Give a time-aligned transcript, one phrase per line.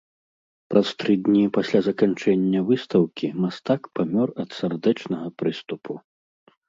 [0.73, 5.93] Праз тры дні пасля заканчэння выстаўкі мастак памёр ад сардэчнага прыступу.